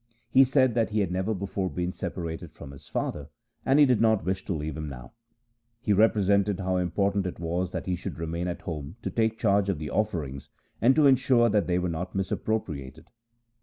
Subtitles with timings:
[0.31, 3.29] He said that he had never before been separated from his father,
[3.63, 5.13] and he did not wish to leave him now.
[5.79, 9.69] He represented how important it was that he should remain at home to take charge
[9.69, 10.49] of the offerings,
[10.81, 13.09] and to ensure that they were not misappropriated.